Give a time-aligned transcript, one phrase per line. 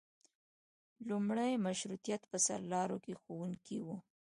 [1.09, 3.95] لومړي مشروطیت په سرلارو کې ښوونکي وو.